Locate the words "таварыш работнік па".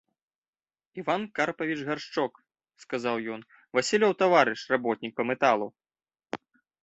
4.21-5.23